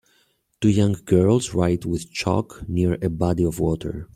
Two 0.61 0.69
young 0.69 0.95
girls 1.05 1.53
write 1.53 1.85
with 1.85 2.11
chalk 2.11 2.67
near 2.67 2.97
a 3.03 3.07
body 3.09 3.43
of 3.45 3.59
water. 3.59 4.09